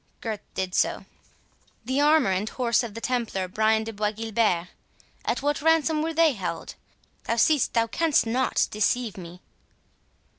Gurth 0.19 0.39
did 0.55 0.73
so. 0.73 1.05
"The 1.85 2.01
armour 2.01 2.31
and 2.31 2.49
horse 2.49 2.81
of 2.81 2.95
the 2.95 3.01
Templar 3.01 3.47
Brian 3.47 3.83
de 3.83 3.93
Bois 3.93 4.09
Guilbert, 4.13 4.69
at 5.25 5.43
what 5.43 5.61
ransom 5.61 6.01
were 6.01 6.11
they 6.11 6.33
held?—Thou 6.33 7.35
seest 7.35 7.73
thou 7.73 7.85
canst 7.85 8.25
not 8.25 8.67
deceive 8.71 9.15
me." 9.15 9.41